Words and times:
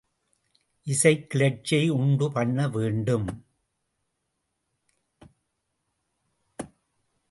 இசை, 0.87 1.27
கிளர்ச்சியை 1.27 1.89
உண்டு 1.89 2.29
பண்ணவேண்டும். 2.29 3.27